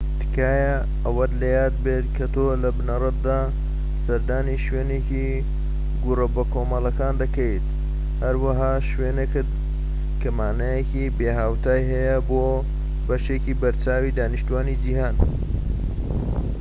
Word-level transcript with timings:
تکایە 0.21 0.73
ئەوەت 1.05 1.31
لە 1.41 1.47
یاد 1.57 1.75
بێت 1.83 2.05
کە 2.17 2.25
تۆ 2.33 2.45
لە 2.63 2.69
بنەڕەتدا 2.77 3.39
سەردانی 4.05 4.61
شوێنێکی 4.65 5.27
گۆڕە 6.03 6.27
بەکۆمەڵەکان 6.35 7.15
دەکەیت، 7.23 7.65
هەروەها 8.23 8.73
شوێنێک 8.89 9.33
کە 10.21 10.29
مانایەکی 10.37 11.13
بێهاوتای 11.17 11.87
هەیە 11.91 12.17
بۆ 12.29 12.41
بەشێکی 13.07 13.57
بەرچاوی 13.61 14.15
دانیشتوانی 14.17 14.79
جیهان‎ 14.83 15.15